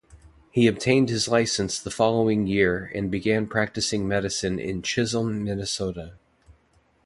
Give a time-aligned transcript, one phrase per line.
[0.49, 6.13] He obtained his license the following year and began practicing medicine in Chisholm, Minnesota.